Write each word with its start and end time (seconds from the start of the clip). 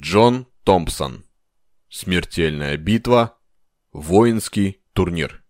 Джон 0.00 0.46
Томпсон. 0.62 1.24
Смертельная 1.88 2.76
битва. 2.76 3.36
Воинский 3.90 4.80
турнир. 4.92 5.42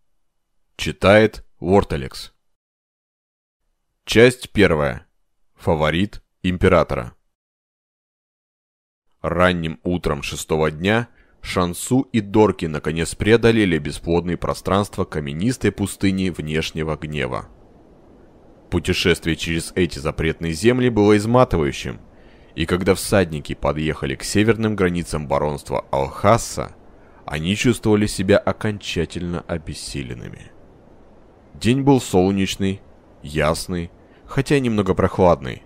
Читает 0.76 1.44
Ворталекс. 1.60 2.32
Часть 4.06 4.50
первая. 4.50 5.06
Фаворит 5.54 6.22
императора. 6.42 7.14
Ранним 9.20 9.80
утром 9.82 10.22
шестого 10.22 10.70
дня 10.70 11.10
Шансу 11.42 12.08
и 12.12 12.22
Дорки 12.22 12.64
наконец 12.64 13.14
преодолели 13.14 13.76
бесплодные 13.76 14.38
пространства 14.38 15.04
каменистой 15.04 15.72
пустыни 15.72 16.30
внешнего 16.30 16.96
гнева. 16.96 17.50
Путешествие 18.70 19.36
через 19.36 19.72
эти 19.74 19.98
запретные 19.98 20.54
земли 20.54 20.88
было 20.88 21.18
изматывающим– 21.18 22.00
и 22.58 22.66
когда 22.66 22.96
всадники 22.96 23.54
подъехали 23.54 24.16
к 24.16 24.24
северным 24.24 24.74
границам 24.74 25.28
баронства 25.28 25.84
Алхасса, 25.92 26.72
они 27.24 27.54
чувствовали 27.54 28.06
себя 28.06 28.36
окончательно 28.36 29.44
обессиленными. 29.46 30.50
День 31.54 31.82
был 31.82 32.00
солнечный, 32.00 32.80
ясный, 33.22 33.92
хотя 34.26 34.58
немного 34.58 34.94
прохладный. 34.94 35.62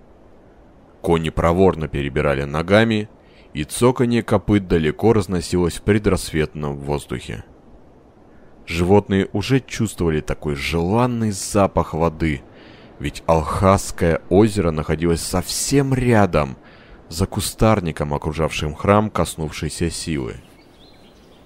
Кони 1.01 1.31
проворно 1.31 1.89
перебирали 1.89 2.43
ногами, 2.43 3.09
и 3.55 3.65
цоканье 3.65 4.23
копыт 4.23 4.69
далеко 4.69 5.15
разносилось 5.15 5.79
в 5.79 5.83
предрассветном 5.85 6.77
воздухе. 6.77 7.45
Животные 8.67 9.31
уже 9.33 9.61
чувствовали 9.61 10.21
такой 10.21 10.57
желанный 10.57 11.31
запах 11.31 11.95
воды, 11.95 12.43
ведь 12.99 13.23
Алхасское 13.25 14.21
озеро 14.29 14.73
находилось 14.73 15.23
совсем 15.23 15.95
рядом, 15.95 16.59
за 17.13 17.27
кустарником, 17.27 18.15
окружавшим 18.15 18.75
храм, 18.75 19.11
коснувшейся 19.11 19.91
силы. 19.91 20.37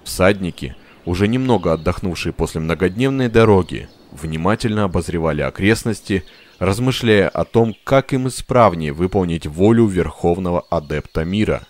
Всадники, 0.03 0.75
уже 1.05 1.27
немного 1.27 1.73
отдохнувшие 1.73 2.33
после 2.33 2.61
многодневной 2.61 3.29
дороги, 3.29 3.89
внимательно 4.11 4.85
обозревали 4.85 5.41
окрестности, 5.41 6.23
размышляя 6.59 7.27
о 7.27 7.43
том, 7.43 7.75
как 7.83 8.13
им 8.13 8.27
исправнее 8.29 8.93
выполнить 8.93 9.45
волю 9.45 9.85
Верховного 9.85 10.61
Адепта 10.69 11.23
Мира. 11.25 11.67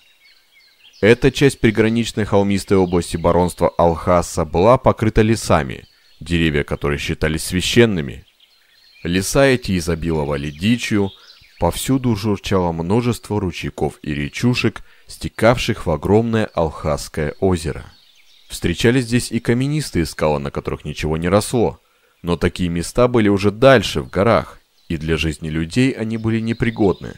Эта 1.02 1.32
часть 1.32 1.60
приграничной 1.60 2.26
холмистой 2.26 2.78
области 2.78 3.18
баронства 3.18 3.70
Алхаса 3.78 4.46
была 4.46 4.78
покрыта 4.78 5.22
лесами, 5.22 5.86
деревья 6.20 6.64
которые 6.64 7.00
считались 7.00 7.44
священными. 7.44 8.26
Леса 9.04 9.46
эти 9.46 9.78
изобиловали 9.78 10.50
дичью, 10.50 11.12
Повсюду 11.60 12.16
журчало 12.16 12.72
множество 12.72 13.42
ручейков 13.42 13.98
и 14.04 14.14
речушек, 14.14 14.84
стекавших 15.08 15.88
в 15.88 15.92
огромное 15.92 16.46
Алхасское 16.46 17.34
озеро. 17.40 17.86
Встречались 18.48 19.06
здесь 19.06 19.32
и 19.32 19.40
каменистые 19.40 20.06
скалы, 20.06 20.40
на 20.40 20.52
которых 20.52 20.86
ничего 20.86 21.18
не 21.18 21.30
росло. 21.30 21.80
Но 22.22 22.38
такие 22.38 22.70
места 22.70 23.08
были 23.08 23.28
уже 23.28 23.52
дальше, 23.52 24.02
в 24.02 24.10
горах, 24.10 24.60
и 24.88 24.98
для 24.98 25.18
жизни 25.18 25.50
людей 25.50 25.92
они 25.92 26.18
были 26.18 26.40
непригодны. 26.40 27.16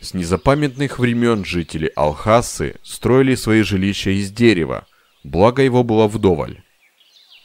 С 0.00 0.14
незапамятных 0.14 0.98
времен 0.98 1.44
жители 1.44 1.92
Алхасы 1.94 2.76
строили 2.82 3.34
свои 3.34 3.62
жилища 3.62 4.10
из 4.10 4.30
дерева, 4.30 4.86
благо 5.22 5.62
его 5.62 5.84
было 5.84 6.08
вдоволь. 6.08 6.62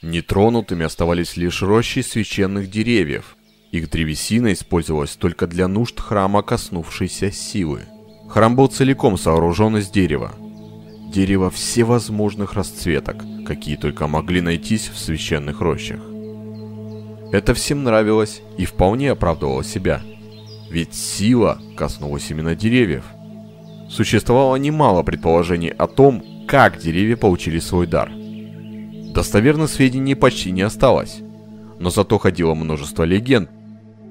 Нетронутыми 0.01 0.85
оставались 0.85 1.37
лишь 1.37 1.61
рощи 1.61 1.99
священных 1.99 2.69
деревьев, 2.69 3.35
их 3.71 3.89
древесина 3.89 4.53
использовалась 4.53 5.15
только 5.15 5.47
для 5.47 5.67
нужд 5.67 5.99
храма 5.99 6.41
коснувшейся 6.41 7.31
силы. 7.31 7.81
Храм 8.27 8.55
был 8.55 8.67
целиком 8.67 9.17
сооружен 9.17 9.77
из 9.77 9.89
дерева. 9.89 10.33
Дерево 11.11 11.49
всевозможных 11.49 12.53
расцветок, 12.53 13.23
какие 13.45 13.75
только 13.75 14.07
могли 14.07 14.41
найтись 14.41 14.89
в 14.89 14.97
священных 14.97 15.61
рощах. 15.61 15.99
Это 17.31 17.53
всем 17.53 17.83
нравилось 17.83 18.41
и 18.57 18.65
вполне 18.65 19.11
оправдывало 19.11 19.63
себя. 19.63 20.01
Ведь 20.69 20.93
сила 20.93 21.59
коснулась 21.75 22.29
именно 22.29 22.55
деревьев. 22.55 23.05
Существовало 23.89 24.55
немало 24.55 25.01
предположений 25.03 25.69
о 25.69 25.87
том, 25.87 26.23
как 26.47 26.79
деревья 26.79 27.17
получили 27.17 27.59
свой 27.59 27.87
дар. 27.87 28.11
Достоверных 29.13 29.69
сведений 29.69 30.15
почти 30.15 30.51
не 30.51 30.61
осталось. 30.61 31.21
Но 31.79 31.89
зато 31.89 32.17
ходило 32.17 32.53
множество 32.53 33.03
легенд, 33.03 33.49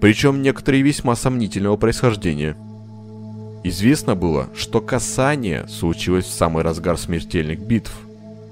причем 0.01 0.43
некоторые 0.43 0.83
весьма 0.83 1.17
сомнительного 1.17 1.77
происхождения. 1.77 2.57
Известно 3.65 4.15
было, 4.15 4.49
что 4.55 4.81
касание 4.81 5.67
случилось 5.69 6.27
в 6.27 6.33
самый 6.33 6.63
разгар 6.63 6.97
смертельных 6.97 7.59
битв, 7.61 7.93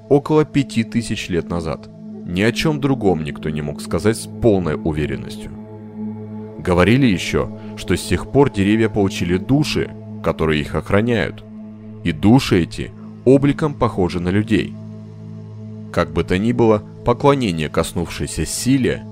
около 0.08 0.44
пяти 0.44 0.84
тысяч 0.84 1.28
лет 1.28 1.48
назад. 1.48 1.88
Ни 2.26 2.42
о 2.42 2.50
чем 2.50 2.80
другом 2.80 3.22
никто 3.22 3.50
не 3.50 3.62
мог 3.62 3.80
сказать 3.80 4.16
с 4.16 4.26
полной 4.26 4.74
уверенностью. 4.74 5.52
Говорили 6.58 7.06
еще, 7.06 7.48
что 7.76 7.96
с 7.96 8.02
тех 8.02 8.32
пор 8.32 8.50
деревья 8.50 8.88
получили 8.88 9.36
души, 9.36 9.90
которые 10.24 10.60
их 10.60 10.74
охраняют. 10.74 11.44
И 12.02 12.10
души 12.10 12.62
эти 12.62 12.90
обликом 13.24 13.74
похожи 13.74 14.18
на 14.18 14.30
людей. 14.30 14.74
Как 15.92 16.12
бы 16.12 16.24
то 16.24 16.36
ни 16.36 16.50
было, 16.50 16.82
поклонение, 17.04 17.68
коснувшееся 17.68 18.44
силе, 18.44 19.04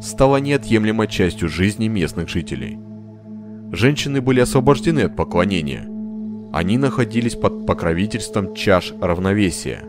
стала 0.00 0.36
неотъемлемой 0.38 1.08
частью 1.08 1.48
жизни 1.48 1.88
местных 1.88 2.28
жителей. 2.28 2.78
Женщины 3.72 4.20
были 4.20 4.40
освобождены 4.40 5.00
от 5.00 5.16
поклонения. 5.16 5.86
Они 6.52 6.78
находились 6.78 7.34
под 7.34 7.66
покровительством 7.66 8.54
чаш 8.54 8.94
равновесия. 9.00 9.84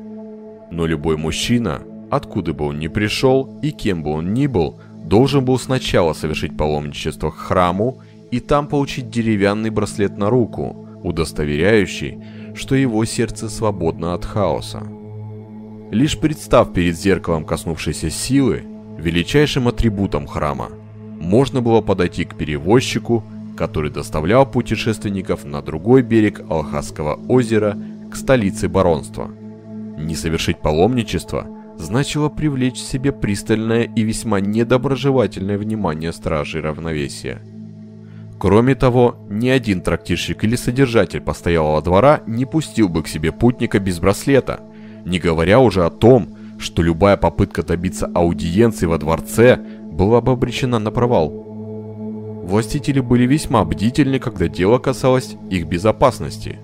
Но 0.72 0.86
любой 0.86 1.18
мужчина, 1.18 1.82
откуда 2.12 2.54
бы 2.54 2.66
он 2.66 2.80
ни 2.80 2.88
пришел 2.88 3.60
и 3.62 3.72
кем 3.72 4.04
бы 4.04 4.12
он 4.12 4.34
ни 4.34 4.48
был, 4.48 4.80
должен 5.06 5.46
был 5.46 5.58
сначала 5.58 6.14
совершить 6.14 6.58
паломничество 6.58 7.32
к 7.32 7.38
храму 7.38 8.02
и 8.32 8.40
там 8.40 8.68
получить 8.68 9.10
деревянный 9.10 9.70
браслет 9.70 10.18
на 10.18 10.30
руку, 10.30 10.88
удостоверяющий, 11.04 12.20
что 12.54 12.76
его 12.76 13.06
сердце 13.06 13.50
свободно 13.50 14.14
от 14.14 14.26
хаоса. 14.26 14.84
Лишь 15.92 16.20
представ 16.20 16.74
перед 16.74 16.98
зеркалом 17.00 17.46
коснувшейся 17.46 18.10
силы, 18.10 18.64
величайшим 19.00 19.68
атрибутом 19.68 20.28
храма. 20.28 20.70
Можно 21.20 21.62
было 21.62 21.82
подойти 21.82 22.26
к 22.26 22.36
перевозчику, 22.36 23.24
который 23.58 23.92
доставлял 23.92 24.46
путешественников 24.46 25.44
на 25.44 25.62
другой 25.62 26.02
берег 26.02 26.42
Алхасского 26.50 27.20
озера 27.28 27.78
к 28.12 28.16
столице 28.16 28.70
баронства. 28.70 29.30
Не 29.98 30.16
совершить 30.16 30.60
паломничество 30.60 31.46
значило 31.78 32.30
привлечь 32.30 32.80
к 32.80 32.86
себе 32.86 33.12
пристальное 33.12 33.84
и 33.84 34.02
весьма 34.04 34.40
недоброжелательное 34.40 35.58
внимание 35.58 36.14
стражей 36.14 36.62
равновесия. 36.62 37.42
Кроме 38.40 38.76
того, 38.76 39.18
ни 39.30 39.50
один 39.50 39.82
трактирщик 39.82 40.46
или 40.46 40.56
содержатель 40.56 41.20
постоялого 41.20 41.82
двора 41.82 42.22
не 42.26 42.46
пустил 42.46 42.88
бы 42.88 43.04
к 43.04 43.10
себе 43.10 43.34
путника 43.34 43.80
без 43.80 44.00
браслета, 44.00 44.62
не 45.06 45.20
говоря 45.20 45.60
уже 45.60 45.86
о 45.86 45.90
том, 45.90 46.30
что 46.60 46.84
любая 46.84 47.18
попытка 47.18 47.64
добиться 47.64 48.06
аудиенции 48.14 48.86
во 48.86 48.98
дворце 48.98 49.58
была 49.58 50.22
бы 50.22 50.34
обречена 50.34 50.78
на 50.78 50.92
провал. 50.92 51.30
Властители 52.44 53.00
были 53.00 53.26
весьма 53.26 53.64
бдительны, 53.64 54.20
когда 54.20 54.48
дело 54.48 54.78
касалось 54.78 55.36
их 55.50 55.68
безопасности. 55.68 56.60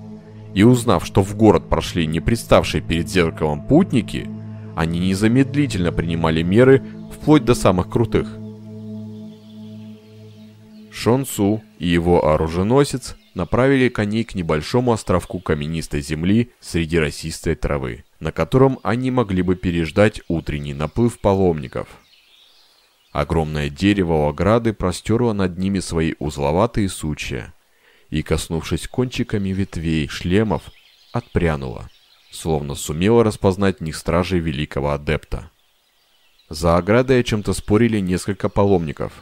И 0.54 0.64
узнав, 0.64 1.06
что 1.06 1.22
в 1.22 1.36
город 1.36 1.70
прошли 1.70 2.08
не 2.08 2.20
представшие 2.20 2.82
перед 2.82 3.10
зеркалом 3.10 3.62
путники, 3.62 4.30
они 4.76 5.00
незамедлительно 5.00 5.92
принимали 5.92 6.42
меры 6.44 6.84
вплоть 7.12 7.46
до 7.46 7.56
самых 7.56 7.90
крутых. 7.90 8.38
Шон 10.92 11.26
Су 11.26 11.62
и 11.78 11.88
его 11.88 12.26
оруженосец 12.26 13.16
направили 13.34 13.90
коней 13.90 14.24
к 14.24 14.34
небольшому 14.34 14.94
островку 14.94 15.40
каменистой 15.40 16.02
земли 16.02 16.52
среди 16.62 16.98
росистой 16.98 17.56
травы 17.56 18.05
на 18.20 18.32
котором 18.32 18.80
они 18.84 19.12
могли 19.12 19.42
бы 19.42 19.56
переждать 19.56 20.22
утренний 20.28 20.74
наплыв 20.74 21.20
паломников. 21.20 21.88
Огромное 23.12 23.70
дерево 23.70 24.14
у 24.14 24.28
ограды 24.28 24.74
простерло 24.74 25.34
над 25.34 25.58
ними 25.58 25.80
свои 25.80 26.16
узловатые 26.20 26.90
сучья 26.90 27.54
и, 28.10 28.22
коснувшись 28.22 28.88
кончиками 28.88 29.50
ветвей 29.50 30.08
шлемов, 30.08 30.64
отпрянуло, 31.12 31.90
словно 32.32 32.76
сумело 32.76 33.24
распознать 33.24 33.80
них 33.80 33.96
стражей 33.96 34.40
великого 34.40 34.92
адепта. 34.92 35.50
За 36.50 36.78
оградой 36.78 37.22
о 37.22 37.24
чем-то 37.24 37.54
спорили 37.54 38.00
несколько 38.00 38.50
паломников. 38.50 39.14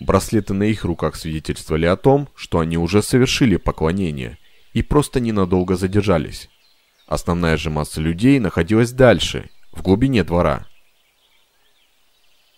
Браслеты 0.00 0.54
на 0.54 0.64
их 0.64 0.84
руках 0.84 1.14
свидетельствовали 1.14 1.86
о 1.86 1.96
том, 1.96 2.28
что 2.34 2.58
они 2.58 2.76
уже 2.76 3.02
совершили 3.02 3.56
поклонение 3.56 4.38
и 4.72 4.82
просто 4.82 5.20
ненадолго 5.20 5.76
задержались. 5.76 6.48
Основная 7.06 7.56
же 7.56 7.70
масса 7.70 8.00
людей 8.00 8.38
находилась 8.38 8.92
дальше, 8.92 9.50
в 9.72 9.82
глубине 9.82 10.24
двора. 10.24 10.66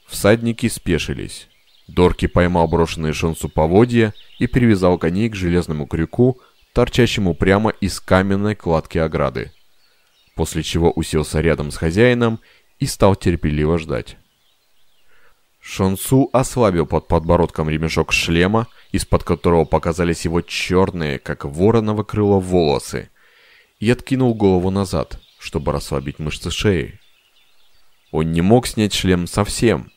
Всадники 0.07 0.69
спешились. 0.69 1.49
Дорки 1.89 2.27
поймал 2.27 2.69
брошенные 2.69 3.13
шансу 3.13 3.49
поводья 3.49 4.15
и 4.39 4.47
привязал 4.47 4.99
коней 4.99 5.29
к 5.29 5.35
железному 5.35 5.87
крюку, 5.87 6.41
торчащему 6.73 7.35
прямо 7.35 7.71
из 7.71 8.01
каменной 8.01 8.55
кладки 8.55 8.99
ограды, 8.99 9.53
после 10.35 10.63
чего 10.63 10.91
уселся 10.91 11.41
рядом 11.41 11.71
с 11.71 11.77
хозяином 11.77 12.41
и 12.79 12.87
стал 12.87 13.17
терпеливо 13.17 13.79
ждать. 13.79 14.17
Шонсу 15.61 16.31
ослабил 16.33 16.87
под 16.87 17.09
подбородком 17.09 17.69
ремешок 17.69 18.13
шлема, 18.13 18.69
из-под 18.93 19.25
которого 19.25 19.65
показались 19.65 20.25
его 20.25 20.41
черные, 20.41 21.19
как 21.19 21.45
вороново 21.45 22.05
крыло, 22.05 22.39
волосы, 22.39 23.11
и 23.79 23.91
откинул 23.91 24.35
голову 24.35 24.71
назад, 24.71 25.21
чтобы 25.39 25.73
расслабить 25.73 26.19
мышцы 26.19 26.51
шеи. 26.51 27.01
Он 28.11 28.33
не 28.33 28.41
мог 28.41 28.67
снять 28.67 28.95
шлем 28.95 29.27
совсем. 29.27 29.91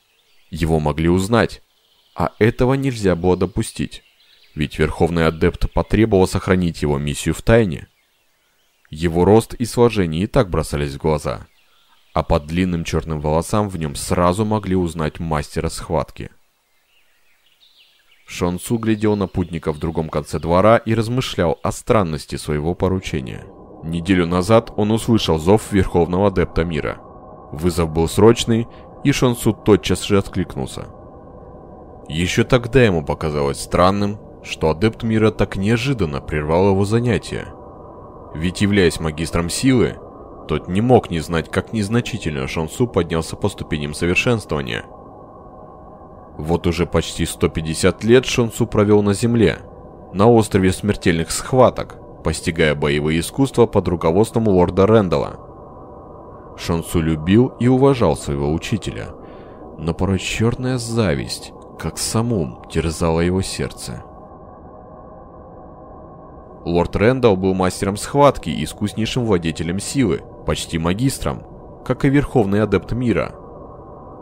Его 0.49 0.79
могли 0.79 1.09
узнать, 1.09 1.61
а 2.15 2.31
этого 2.39 2.73
нельзя 2.73 3.15
было 3.15 3.37
допустить, 3.37 4.03
ведь 4.55 4.79
Верховный 4.79 5.27
Адепт 5.27 5.71
потребовал 5.73 6.27
сохранить 6.27 6.81
его 6.81 6.97
миссию 6.97 7.33
в 7.33 7.41
тайне. 7.41 7.87
Его 8.89 9.25
рост 9.25 9.53
и 9.53 9.65
сложение 9.65 10.23
и 10.23 10.27
так 10.27 10.49
бросались 10.49 10.93
в 10.93 10.97
глаза– 10.97 11.47
а 12.13 12.23
под 12.23 12.47
длинным 12.47 12.83
черным 12.83 13.21
волосам 13.21 13.69
в 13.69 13.77
нем 13.77 13.95
сразу 13.95 14.45
могли 14.45 14.75
узнать 14.75 15.19
мастера 15.19 15.69
схватки. 15.69 16.31
Шонсу 18.25 18.77
глядел 18.77 19.15
на 19.15 19.27
путника 19.27 19.71
в 19.71 19.79
другом 19.79 20.09
конце 20.09 20.39
двора 20.39 20.77
и 20.77 20.93
размышлял 20.93 21.59
о 21.63 21.71
странности 21.71 22.35
своего 22.35 22.75
поручения. 22.75 23.45
Неделю 23.83 24.25
назад 24.25 24.73
он 24.75 24.91
услышал 24.91 25.37
зов 25.37 25.71
Верховного 25.71 26.27
Адепта 26.27 26.65
Мира. 26.65 26.99
Вызов 27.51 27.89
был 27.89 28.07
срочный, 28.07 28.67
и 29.03 29.11
Шонсу 29.11 29.53
тотчас 29.53 30.03
же 30.03 30.17
откликнулся. 30.17 30.87
Еще 32.09 32.43
тогда 32.43 32.83
ему 32.83 33.03
показалось 33.03 33.61
странным, 33.61 34.19
что 34.43 34.69
Адепт 34.69 35.03
Мира 35.03 35.31
так 35.31 35.55
неожиданно 35.55 36.21
прервал 36.21 36.71
его 36.71 36.83
занятия. 36.83 37.53
Ведь 38.33 38.61
являясь 38.61 38.99
магистром 38.99 39.49
силы, 39.49 39.97
тот 40.47 40.67
не 40.67 40.81
мог 40.81 41.09
не 41.09 41.19
знать, 41.19 41.49
как 41.49 41.73
незначительно 41.73 42.47
Шансу 42.47 42.87
поднялся 42.87 43.35
по 43.35 43.49
ступеням 43.49 43.93
совершенствования. 43.93 44.85
Вот 46.37 46.67
уже 46.67 46.85
почти 46.85 47.25
150 47.25 48.03
лет 48.03 48.25
Шансу 48.25 48.65
провел 48.65 49.03
на 49.03 49.13
Земле, 49.13 49.59
на 50.13 50.27
острове 50.27 50.71
смертельных 50.71 51.31
схваток, 51.31 51.99
постигая 52.24 52.75
боевые 52.75 53.19
искусства 53.19 53.66
под 53.66 53.88
руководством 53.88 54.48
лорда 54.48 54.86
Рэндалла. 54.86 55.39
Шансу 56.57 57.01
любил 57.01 57.54
и 57.60 57.68
уважал 57.68 58.16
своего 58.18 58.51
учителя, 58.51 59.10
но 59.77 59.94
порой 59.94 60.19
черная 60.19 60.77
зависть, 60.77 61.54
как 61.77 61.98
самум, 61.98 62.63
терзала 62.69 63.21
его 63.21 63.42
сердце. 63.42 64.04
Лорд 66.66 66.95
Рэндалл 66.95 67.38
был 67.38 67.54
мастером 67.54 67.95
схватки 67.95 68.50
и 68.50 68.63
искуснейшим 68.65 69.25
владетелем 69.25 69.80
силы, 69.80 70.22
почти 70.45 70.77
магистром, 70.77 71.44
как 71.86 72.04
и 72.04 72.10
Верховный 72.10 72.62
Адепт 72.62 72.92
Мира. 72.92 73.33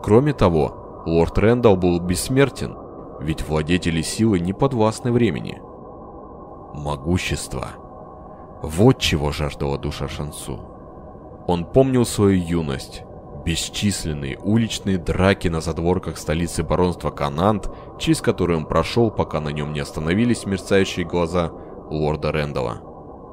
Кроме 0.04 0.34
того, 0.34 1.04
лорд 1.06 1.38
Рэндалл 1.38 1.76
был 1.76 2.00
бессмертен, 2.00 2.78
ведь 3.20 3.48
владетели 3.48 4.02
силы 4.04 4.40
не 4.40 4.54
подвластны 4.54 5.12
времени. 5.12 5.60
Могущество. 6.76 7.70
Вот 8.62 9.00
чего 9.00 9.32
жаждала 9.32 9.78
душа 9.78 10.08
Шансу. 10.08 10.60
Он 11.48 11.64
помнил 11.66 12.06
свою 12.06 12.42
юность, 12.42 13.04
бесчисленные 13.46 14.38
уличные 14.40 14.98
драки 14.98 15.48
на 15.48 15.62
задворках 15.62 16.18
столицы 16.18 16.64
баронства 16.64 17.12
Канант, 17.12 17.70
через 18.00 18.22
которые 18.22 18.58
он 18.58 18.66
прошел, 18.66 19.12
пока 19.12 19.40
на 19.40 19.50
нем 19.50 19.74
не 19.74 19.80
остановились 19.80 20.46
мерцающие 20.46 21.06
глаза 21.06 21.52
лорда 21.90 22.32
Рэндалла. 22.32 22.82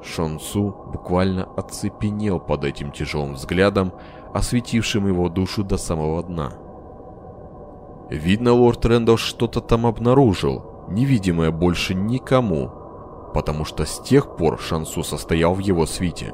Шонсу 0.03 0.75
буквально 0.93 1.45
оцепенел 1.57 2.39
под 2.39 2.63
этим 2.63 2.91
тяжелым 2.91 3.33
взглядом, 3.33 3.91
осветившим 4.33 5.07
его 5.07 5.27
душу 5.29 5.63
до 5.63 5.77
самого 5.77 6.23
дна. 6.23 6.53
Видно, 8.09 8.53
лорд 8.53 8.85
Рэндалл 8.85 9.17
что-то 9.17 9.61
там 9.61 9.85
обнаружил, 9.87 10.85
невидимое 10.87 11.49
больше 11.49 11.95
никому, 11.95 12.84
потому 13.35 13.65
что 13.65 13.85
с 13.85 13.99
тех 13.99 14.37
пор 14.37 14.57
Шансу 14.57 15.03
состоял 15.03 15.53
в 15.53 15.59
его 15.59 15.85
свите. 15.85 16.33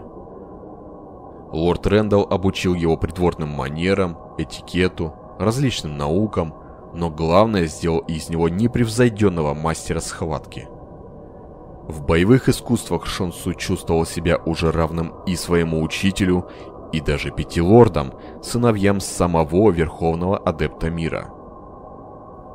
Лорд 1.52 1.88
Рэндалл 1.88 2.28
обучил 2.30 2.76
его 2.76 2.96
придворным 2.96 3.50
манерам, 3.50 4.18
этикету, 4.38 5.16
различным 5.40 5.98
наукам, 5.98 6.54
но 6.94 7.10
главное 7.10 7.66
сделал 7.66 8.00
из 8.00 8.30
него 8.30 8.48
непревзойденного 8.48 9.54
мастера 9.54 10.00
схватки– 10.00 10.70
в 11.88 12.04
боевых 12.04 12.48
искусствах 12.48 13.06
Шонсу 13.06 13.54
чувствовал 13.54 14.06
себя 14.06 14.38
уже 14.46 14.72
равным 14.72 15.14
и 15.26 15.36
своему 15.36 15.82
учителю, 15.82 16.48
и 16.94 17.02
даже 17.02 17.32
пяти 17.32 17.60
лордам, 17.60 18.14
сыновьям 18.42 19.02
самого 19.02 19.72
Верховного 19.72 20.38
Адепта 20.38 20.90
Мира. 20.90 21.30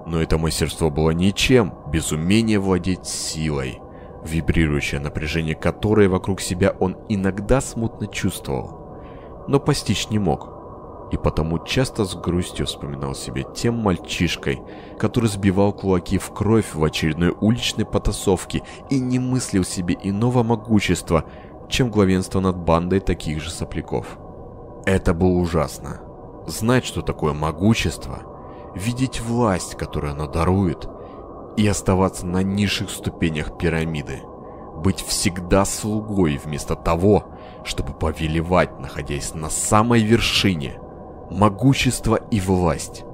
Но 0.07 0.23
это 0.23 0.39
мастерство 0.39 0.91
было 0.91 1.11
ничем 1.11 1.75
без 1.89 2.13
умения 2.13 2.61
владеть 2.61 3.07
силой, 3.07 3.81
вибрирующее 4.27 5.01
напряжение 5.01 5.55
которой 5.55 6.09
вокруг 6.09 6.41
себя 6.41 6.75
он 6.79 6.97
иногда 7.09 7.61
смутно 7.61 8.07
чувствовал, 8.07 8.99
но 9.49 9.59
постичь 9.59 10.11
не 10.11 10.19
мог 10.19 10.57
и 11.11 11.17
потому 11.17 11.65
часто 11.65 12.05
с 12.05 12.15
грустью 12.15 12.67
вспоминал 12.67 13.15
себя 13.15 13.43
тем 13.43 13.75
мальчишкой, 13.75 14.61
который 14.99 15.29
сбивал 15.29 15.73
кулаки 15.73 16.19
в 16.19 16.33
кровь 16.33 16.75
в 16.75 16.83
очередной 16.83 17.35
уличной 17.41 17.85
потасовке 17.85 18.63
и 18.91 18.99
не 18.99 19.19
мыслил 19.19 19.65
себе 19.65 19.97
иного 20.03 20.43
могущества, 20.43 21.25
чем 21.69 21.91
главенство 21.91 22.41
над 22.41 22.57
бандой 22.57 23.01
таких 23.01 23.43
же 23.43 23.51
сопляков. 23.51 24.19
Это 24.85 25.15
было 25.15 25.39
ужасно. 25.39 26.01
Знать, 26.47 26.85
что 26.85 27.03
такое 27.03 27.33
могущество, 27.33 28.21
видеть 28.75 29.21
власть, 29.21 29.77
которую 29.77 30.13
оно 30.13 30.27
дарует, 30.27 30.89
и 31.57 31.67
оставаться 31.67 32.27
на 32.27 32.43
низших 32.43 32.91
ступенях 32.91 33.59
пирамиды. 33.59 34.21
Быть 34.77 35.01
всегда 35.01 35.65
слугой 35.65 36.39
вместо 36.43 36.77
того, 36.77 37.25
чтобы 37.65 37.93
повелевать, 37.93 38.79
находясь 38.79 39.35
на 39.35 39.51
самой 39.51 40.03
вершине– 40.03 40.79
могущество 41.31 42.17
и 42.31 42.41
власть. 42.41 43.05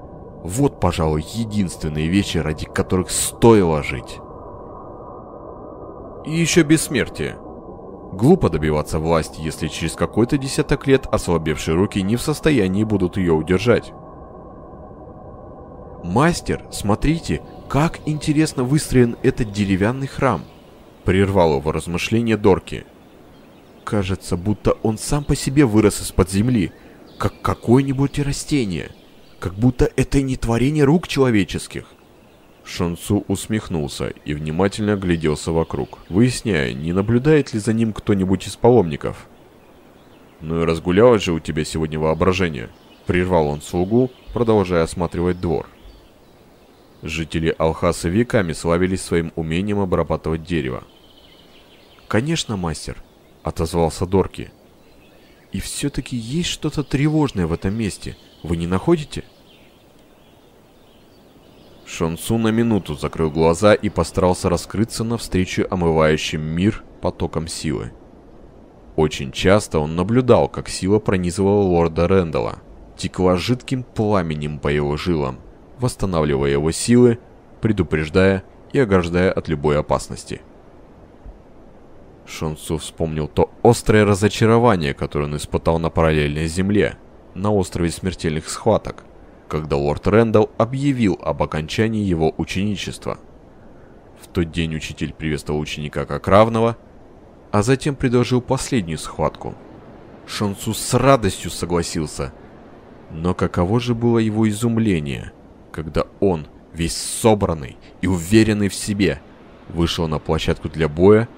Вот, 0.43 0.81
пожалуй, 0.81 1.25
единственные 1.35 2.09
вещи, 2.09 2.39
ради 2.39 2.67
которых 2.67 3.11
стоило 3.11 3.83
жить. 3.83 4.19
И 6.27 6.33
еще 6.33 6.63
бессмертие. 6.63 7.37
Глупо 8.13 8.51
добиваться 8.51 8.99
власти, 8.99 9.41
если 9.41 9.69
через 9.69 9.95
какой-то 9.95 10.37
десяток 10.37 10.87
лет 10.87 11.07
ослабевшие 11.11 11.75
руки 11.75 12.03
не 12.03 12.17
в 12.17 12.23
состоянии 12.23 12.85
будут 12.85 13.17
ее 13.17 13.33
удержать. 13.33 13.93
«Мастер, 16.05 16.65
смотрите, 16.71 17.43
как 17.73 18.01
интересно 18.05 18.65
выстроен 18.65 19.17
этот 19.23 19.51
деревянный 19.51 20.07
храм!» 20.07 20.45
Прервал 21.05 21.57
его 21.57 21.73
размышления 21.73 22.37
Дорки. 22.37 22.85
«Кажется, 23.83 24.37
будто 24.37 24.73
он 24.83 24.99
сам 24.99 25.25
по 25.25 25.35
себе 25.35 25.65
вырос 25.65 26.03
из-под 26.03 26.31
земли, 26.31 26.71
как 27.17 27.41
какое-нибудь 27.41 28.19
растение, 28.19 28.91
как 29.41 29.55
будто 29.55 29.91
это 29.97 30.21
не 30.21 30.37
творение 30.37 30.85
рук 30.85 31.09
человеческих. 31.09 31.87
Шансу 32.63 33.25
усмехнулся 33.27 34.09
и 34.27 34.35
внимательно 34.35 34.95
гляделся 34.97 35.51
вокруг, 35.51 36.01
выясняя, 36.11 36.75
не 36.75 36.93
наблюдает 36.93 37.55
ли 37.55 37.59
за 37.59 37.73
ним 37.73 37.95
кто-нибудь 37.95 38.49
из 38.49 38.55
паломников. 38.55 39.29
«Ну 40.43 40.61
и 40.61 40.67
разгулялось 40.67 41.23
же 41.23 41.33
у 41.33 41.41
тебя 41.41 41.65
сегодня 41.65 41.99
воображение»,— 41.99 42.69
прервал 43.07 43.47
он 43.47 43.63
слугу, 43.63 44.11
продолжая 44.35 44.83
осматривать 44.83 45.41
двор. 45.41 45.67
Жители 47.03 47.55
Алхаса 47.59 48.09
веками 48.09 48.53
славились 48.53 49.03
своим 49.03 49.33
умением 49.37 49.81
обрабатывать 49.81 50.45
дерево. 50.45 50.85
«Конечно, 52.09 52.57
мастер»,— 52.57 53.03
отозвался 53.43 54.07
Дорки. 54.07 54.51
И 55.53 55.61
все-таки 55.61 56.17
есть 56.17 56.49
что-то 56.49 56.83
тревожное 56.83 57.47
в 57.47 57.53
этом 57.53 57.75
месте. 57.75 58.17
Вы 58.43 58.57
не 58.57 58.67
находите? 58.67 59.23
Шонсу 61.87 62.39
на 62.39 62.49
минуту 62.49 62.95
закрыл 62.95 63.31
глаза 63.31 63.75
и 63.75 63.91
постарался 63.91 64.49
раскрыться 64.49 65.05
навстречу 65.05 65.67
омывающим 65.71 66.41
мир 66.41 66.83
потоком 67.03 67.49
силы. 67.49 67.93
Очень 68.97 69.31
часто 69.31 69.79
он 69.79 69.95
наблюдал, 69.95 70.49
как 70.49 70.71
сила 70.71 70.99
пронизывала 70.99 71.63
лорда 71.63 72.09
Рэндалла, 72.09 72.59
текла 72.97 73.37
жидким 73.37 73.83
пламенем 73.83 74.59
по 74.59 74.69
его 74.69 74.97
жилам, 74.97 75.39
восстанавливая 75.83 76.53
его 76.53 76.71
силы, 76.71 77.19
предупреждая 77.61 78.45
и 78.73 78.79
ограждая 78.79 79.31
от 79.31 79.49
любой 79.49 79.79
опасности. 79.79 80.41
Шонсу 82.27 82.79
вспомнил 82.79 83.29
то 83.29 83.51
острое 83.63 84.05
разочарование, 84.05 84.95
которое 84.95 85.25
он 85.25 85.37
испытал 85.37 85.79
на 85.79 85.91
параллельной 85.91 86.47
земле, 86.47 86.97
на 87.35 87.53
острове 87.53 87.91
смертельных 87.91 88.49
схваток, 88.49 89.05
когда 89.49 89.77
лорд 89.77 90.07
Рэндалл 90.07 90.51
объявил 90.57 91.19
об 91.23 91.43
окончании 91.43 92.05
его 92.05 92.33
ученичества. 92.37 93.19
В 94.21 94.29
тот 94.29 94.51
день 94.51 94.75
учитель 94.77 95.13
приветствовал 95.13 95.61
ученика 95.61 96.07
как 96.07 96.29
равного, 96.29 96.77
а 97.51 97.63
затем 97.63 97.97
предложил 97.97 98.41
последнюю 98.41 98.99
схватку. 98.99 99.55
Шансу 100.27 100.73
с 100.73 100.95
радостью 100.95 101.51
согласился. 101.51 102.33
Но 103.11 103.35
каково 103.35 103.79
же 103.79 103.95
было 103.95 104.19
его 104.19 104.49
изумление, 104.49 105.33
когда 105.73 106.05
он, 106.21 106.47
весь 106.73 106.97
собранный 106.97 107.77
и 108.01 108.07
уверенный 108.07 108.69
в 108.69 108.75
себе, 108.75 109.21
вышел 109.69 110.07
на 110.07 110.19
площадку 110.19 110.69
для 110.69 110.89
боя 110.89 111.29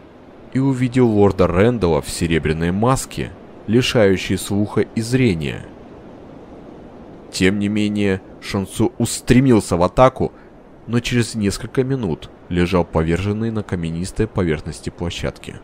и 0.52 0.58
увидел 0.58 1.08
лорда 1.08 1.46
Рэндалла 1.46 2.02
в 2.02 2.10
серебряной 2.10 2.72
маске, 2.72 3.32
лишающей 3.66 4.36
слуха 4.36 4.82
и 4.82 5.00
зрения. 5.00 5.64
Тем 7.32 7.58
не 7.58 7.68
менее, 7.68 8.20
Шансу 8.40 8.92
устремился 8.98 9.76
в 9.76 9.82
атаку, 9.82 10.32
но 10.86 11.00
через 11.00 11.34
несколько 11.34 11.82
минут 11.82 12.30
лежал 12.48 12.84
поверженный 12.84 13.50
на 13.50 13.62
каменистой 13.62 14.26
поверхности 14.26 14.90
площадки. 14.90 15.56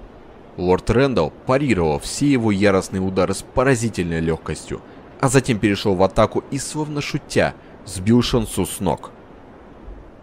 Лорд 0.57 0.91
Рэндалл 0.91 1.33
парировал 1.47 2.01
все 2.01 2.27
его 2.27 2.51
яростные 2.51 3.01
удары 3.01 3.35
с 3.35 3.43
поразительной 3.43 4.21
легкостью, 4.21 4.81
а 5.21 5.29
затем 5.29 5.59
перешел 5.59 5.95
в 5.95 6.03
атаку 6.03 6.43
и, 6.51 6.59
словно 6.59 7.01
шутя, 7.01 7.55
сбил 7.91 8.23
Шансу 8.23 8.67
с 8.67 8.81
ног. 8.81 9.11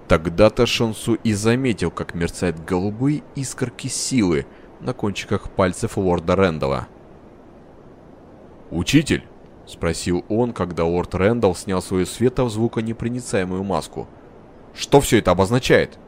Тогда-то 0.08 0.66
Шансу 0.66 1.16
и 1.16 1.34
заметил, 1.34 1.92
как 1.92 2.14
мерцают 2.16 2.64
голубые 2.64 3.24
искорки 3.36 3.88
силы 3.88 4.46
на 4.80 4.94
кончиках 4.94 5.50
пальцев 5.52 5.98
лорда 5.98 6.36
Рэндалла. 6.36 6.88
«Учитель!»— 8.72 9.26
спросил 9.66 10.24
он, 10.30 10.54
когда 10.54 10.86
лорд 10.86 11.14
Рэндалл 11.14 11.56
снял 11.56 11.82
свою 11.82 12.06
светозвуконепроницаемую 12.06 13.64
маску. 13.64 14.08
«Что 14.74 15.02
все 15.02 15.20
это 15.20 15.32
обозначает?» 15.32 16.00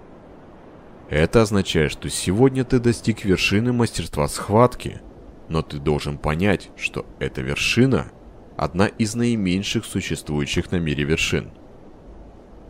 Это 1.09 1.41
означает, 1.41 1.91
что 1.91 2.07
сегодня 2.09 2.63
ты 2.63 2.79
достиг 2.79 3.25
вершины 3.25 3.73
мастерства 3.73 4.27
схватки, 4.27 5.01
но 5.49 5.63
ты 5.63 5.79
должен 5.79 6.19
понять, 6.19 6.69
что 6.77 7.05
эта 7.19 7.41
вершина– 7.41 8.11
одна 8.59 8.87
из 8.87 9.15
наименьших 9.15 9.85
существующих 9.85 10.69
на 10.71 10.79
мире 10.79 11.05
вершин. 11.05 11.49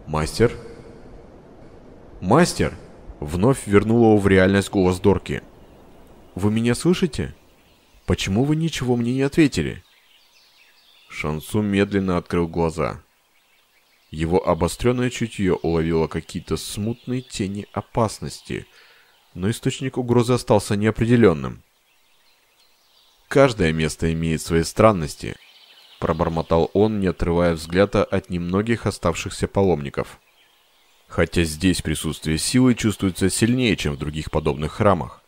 Мастер? 0.06 0.56
Мастер! 2.22 2.78
Вновь 3.20 3.66
вернул 3.66 4.04
его 4.04 4.18
в 4.18 4.28
реальность 4.28 4.70
голос 4.70 5.00
Дорки. 5.00 5.42
Вы 6.36 6.52
меня 6.52 6.76
слышите? 6.76 7.36
Почему 8.06 8.44
вы 8.44 8.56
ничего 8.56 8.96
мне 8.96 9.16
не 9.16 9.24
ответили? 9.24 9.84
Шансу 11.10 11.64
медленно 11.64 12.18
открыл 12.18 12.48
глаза. 12.48 13.02
Его 14.12 14.48
обостренное 14.48 15.10
чутье 15.10 15.56
уловило 15.56 16.08
какие-то 16.08 16.56
смутные 16.56 17.22
тени 17.22 17.66
опасности, 17.74 18.68
но 19.34 19.50
источник 19.50 19.98
угрозы 19.98 20.34
остался 20.34 20.76
неопределенным. 20.76 21.64
«Каждое 23.28 23.74
место 23.74 24.12
имеет 24.14 24.42
свои 24.42 24.64
странности»,— 24.64 25.36
пробормотал 26.00 26.72
он, 26.74 27.00
не 27.00 27.08
отрывая 27.08 27.54
взгляда 27.54 28.04
от 28.04 28.30
немногих 28.30 28.86
оставшихся 28.86 29.48
паломников. 29.48 30.20
Хотя 31.08 31.44
здесь 31.44 31.82
присутствие 31.82 32.38
силы 32.38 32.76
чувствуется 32.76 33.30
сильнее, 33.30 33.76
чем 33.76 33.96
в 33.96 34.00
других 34.00 34.32
подобных 34.32 34.74
храмах. 34.74 35.24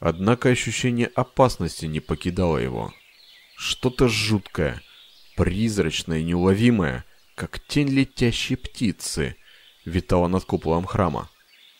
Однако 0.00 0.50
ощущение 0.50 1.08
опасности 1.08 1.86
не 1.86 2.00
покидало 2.00 2.58
его. 2.58 2.92
Что-то 3.56 4.08
жуткое— 4.08 4.80
призрачная 5.36 6.18
и 6.18 6.24
неуловимая, 6.24 7.04
как 7.34 7.58
тень 7.60 7.88
летящей 7.88 8.56
птицы, 8.56 9.36
витала 9.84 10.28
над 10.28 10.44
куполом 10.44 10.84
храма, 10.84 11.28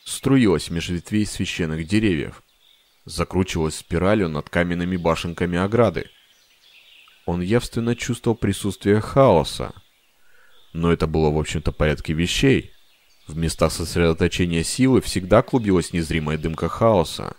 струилась 0.03 0.69
меж 0.69 0.89
ветвей 0.89 1.25
священных 1.25 1.87
деревьев, 1.87 2.43
закручивалась 3.05 3.75
спиралью 3.75 4.27
над 4.27 4.49
каменными 4.49 4.97
башенками 4.97 5.57
ограды. 5.57 6.09
Он 7.29 7.41
явственно 7.41 7.95
чувствовал 7.95 8.35
присутствие 8.35 8.99
хаоса, 9.01 9.73
но 10.73 10.91
это 10.91 11.07
было 11.07 11.29
в 11.29 11.37
общем-то 11.37 11.71
порядке 11.71 12.13
вещей. 12.13 12.71
В 13.27 13.37
местах 13.37 13.71
сосредоточения 13.71 14.63
силы 14.63 15.01
всегда 15.01 15.41
клубилась 15.41 15.93
незримая 15.93 16.37
дымка 16.37 16.69
хаоса, 16.69 17.35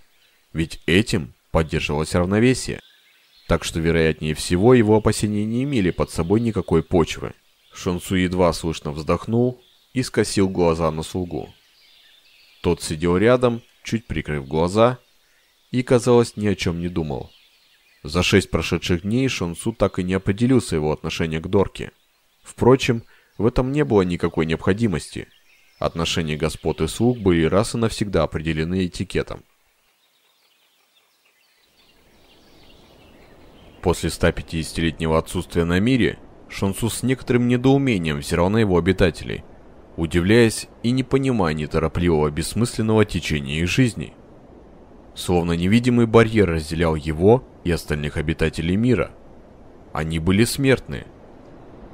ведь 0.53 0.81
этим 0.87 1.35
поддерживалось 1.51 2.15
равновесие 2.15 2.81
так 3.51 3.65
что, 3.65 3.81
вероятнее 3.81 4.37
всего, 4.37 4.75
его 4.75 4.95
опасения 4.97 5.45
не 5.45 5.65
имели 5.65 5.91
под 5.91 6.13
собой 6.13 6.39
никакой 6.39 6.85
почвы. 6.85 7.33
Шонсу 7.75 8.15
едва 8.15 8.53
слышно 8.53 8.93
вздохнул 8.93 9.61
и 9.93 10.05
скосил 10.05 10.49
глаза 10.49 10.89
на 10.93 11.03
слугу. 11.03 11.53
Тот 12.63 12.81
сидел 12.81 13.17
рядом, 13.17 13.61
чуть 13.83 14.07
прикрыв 14.07 14.47
глаза, 14.47 15.01
и, 15.73 15.83
казалось, 15.83 16.37
ни 16.37 16.47
о 16.47 16.55
чем 16.55 16.79
не 16.79 16.89
думал. 16.89 17.33
За 18.03 18.23
шесть 18.23 18.51
прошедших 18.51 19.03
дней 19.03 19.29
Шонсу 19.29 19.73
так 19.73 19.99
и 19.99 20.03
не 20.03 20.15
определился 20.15 20.77
его 20.77 20.93
отношение 20.93 21.41
к 21.41 21.49
Дорке. 21.49 21.93
Впрочем, 22.43 23.03
в 23.37 23.47
этом 23.47 23.73
не 23.73 23.85
было 23.85 24.03
никакой 24.03 24.47
необходимости. 24.47 25.29
Отношения 25.79 26.37
господ 26.37 26.81
и 26.81 26.87
слуг 26.87 27.19
были 27.19 27.45
раз 27.45 27.75
и 27.75 27.79
навсегда 27.79 28.23
определены 28.23 28.87
этикетом. 28.87 29.45
После 33.83 34.11
150-летнего 34.11 35.17
отсутствия 35.17 35.65
на 35.65 35.81
мире, 35.81 36.19
Шансу 36.49 36.91
с 36.91 37.03
некоторым 37.03 37.49
недоумением 37.49 38.19
взирал 38.19 38.51
на 38.51 38.59
его 38.59 38.77
обитателей, 38.77 39.45
удивляясь 39.97 40.69
и 40.83 40.91
не 40.91 41.03
понимая 41.03 41.55
неторопливого 41.55 42.31
бессмысленного 42.31 43.05
течения 43.05 43.61
их 43.61 43.69
жизни. 43.69 44.15
Словно 45.21 45.53
невидимый 45.53 46.07
барьер 46.07 46.49
разделял 46.49 46.95
его 46.95 47.45
и 47.63 47.71
остальных 47.71 48.17
обитателей 48.17 48.77
мира. 48.77 49.11
Они 49.93 50.19
были 50.19 50.45
смертны. 50.45 51.05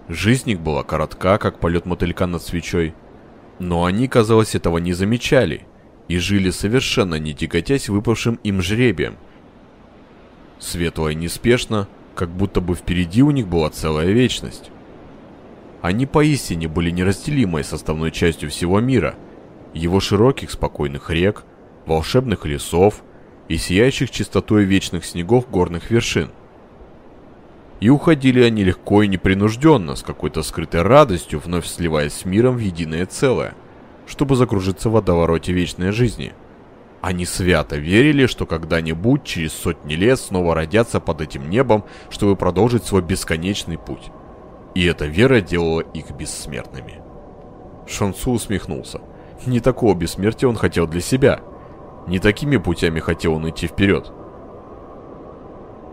Жизнь 0.09 0.50
их 0.50 0.61
была 0.61 0.85
коротка, 0.85 1.37
как 1.38 1.59
полет 1.59 1.87
мотылька 1.87 2.26
над 2.26 2.40
свечой, 2.40 2.95
но 3.59 3.85
они, 3.85 4.06
казалось, 4.06 4.54
этого 4.54 4.78
не 4.78 4.92
замечали 4.92 5.66
и 6.06 6.18
жили 6.18 6.50
совершенно 6.50 7.16
не 7.16 7.35
тяготясь 7.35 7.88
выпавшим 7.88 8.38
им 8.45 8.62
жребием, 8.62 9.16
светло 10.61 11.09
и 11.09 11.16
неспешно, 11.16 11.88
как 12.14 12.30
будто 12.30 12.61
бы 12.61 12.76
впереди 12.76 13.25
у 13.25 13.33
них 13.33 13.49
была 13.49 13.71
целая 13.71 14.06
вечность. 14.06 14.71
Они 15.83 16.06
поистине 16.06 16.68
были 16.68 16.90
неразделимой 16.90 17.64
составной 17.64 18.12
частью 18.12 18.50
всего 18.50 18.78
мира, 18.78 19.16
его 19.75 19.99
широких 19.99 20.52
спокойных 20.52 21.11
рек, 21.11 21.42
волшебных 21.87 22.47
лесов 22.47 23.02
и 23.48 23.56
сияющих 23.56 24.10
чистотой 24.10 24.64
вечных 24.64 25.04
снегов 25.04 25.50
горных 25.50 25.90
вершин. 25.90 26.30
И 27.80 27.90
уходили 27.90 28.42
они 28.42 28.64
легко 28.64 29.02
и 29.02 29.08
непринужденно, 29.08 29.96
с 29.96 30.02
какой-то 30.02 30.42
скрытой 30.42 30.82
радостью, 30.82 31.40
вновь 31.40 31.66
сливаясь 31.66 32.14
с 32.14 32.24
миром 32.24 32.56
в 32.56 32.60
единое 32.60 33.06
целое, 33.06 33.54
чтобы 34.06 34.36
закружиться 34.36 34.88
в 34.88 34.92
водовороте 34.92 35.52
вечной 35.52 35.92
жизни– 35.92 36.32
они 37.06 37.24
свято 37.24 37.76
верили, 37.76 38.26
что 38.26 38.46
когда-нибудь 38.46 39.22
через 39.22 39.52
сотни 39.52 39.94
лет 39.94 40.18
снова 40.18 40.56
родятся 40.56 40.98
под 40.98 41.20
этим 41.20 41.48
небом, 41.48 41.84
чтобы 42.10 42.34
продолжить 42.34 42.84
свой 42.84 43.00
бесконечный 43.00 43.78
путь. 43.78 44.10
И 44.74 44.84
эта 44.84 45.06
вера 45.06 45.40
делала 45.40 45.82
их 45.82 46.10
бессмертными. 46.10 47.00
Шансу 47.86 48.32
усмехнулся. 48.32 49.00
Не 49.46 49.60
такого 49.60 49.94
бессмертия 49.94 50.48
он 50.48 50.56
хотел 50.56 50.88
для 50.88 51.00
себя. 51.00 51.40
Не 52.06 52.18
такими 52.18 52.56
путями 52.56 53.00
хотел 53.00 53.34
он 53.34 53.48
идти 53.48 53.66
вперед. 53.66 54.12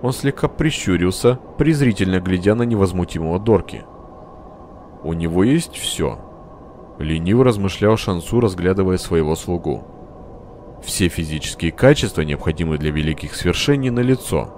Он 0.02 0.12
слегка 0.12 0.48
прищурился, 0.48 1.40
презрительно 1.58 2.20
глядя 2.20 2.56
на 2.56 2.64
невозмутимого 2.64 3.40
Дорки. 3.40 3.86
«У 5.04 5.14
него 5.14 5.44
есть 5.44 5.76
все»,— 5.76 6.20
лениво 7.00 7.44
размышлял 7.44 7.98
Шансу, 7.98 8.40
разглядывая 8.40 8.98
своего 8.98 9.36
слугу. 9.36 9.84
Все 10.84 11.08
физические 11.08 11.72
качества, 11.72 12.22
необходимые 12.22 12.78
для 12.78 12.92
великих 12.92 13.36
свершений, 13.36 13.90
налицо. 13.90 14.50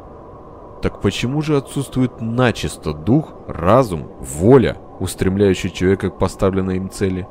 Так 0.81 0.99
почему 0.99 1.41
же 1.41 1.55
отсутствует 1.55 2.19
начисто 2.19 2.93
дух, 2.93 3.33
разум, 3.47 4.07
воля, 4.19 4.77
устремляющий 4.99 5.69
человека 5.69 6.09
к 6.09 6.17
поставленной 6.17 6.77
им 6.77 6.89
цели? 6.89 7.27